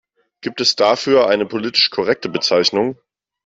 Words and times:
Gibt 0.41 0.61
es 0.61 0.75
dafür 0.75 1.27
eine 1.29 1.45
politisch 1.45 1.91
korrekte 1.91 2.27
Bezeichnung? 2.27 2.97